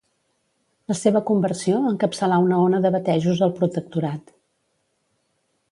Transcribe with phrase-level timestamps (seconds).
[0.91, 4.37] La seva conversió encapçalà una ona de batejos al protectorat.